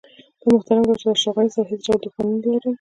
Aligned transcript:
له 0.41 0.47
محترم 0.55 0.83
ډاکټر 0.89 1.07
اشرف 1.13 1.33
غني 1.35 1.49
سره 1.53 1.69
هیڅ 1.71 1.81
ډول 1.85 1.99
دښمني 2.01 2.37
نه 2.43 2.49
لرم. 2.61 2.69